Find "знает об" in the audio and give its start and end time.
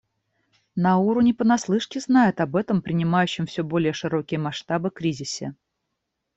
1.99-2.55